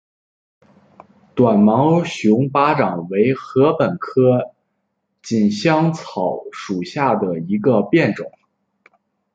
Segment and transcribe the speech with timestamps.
[1.35, 4.51] 短毛熊巴掌为禾本科
[5.21, 8.31] 锦香草属下的一个变种。